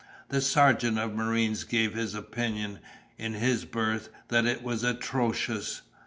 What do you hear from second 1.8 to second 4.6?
his opinion, in his berth, that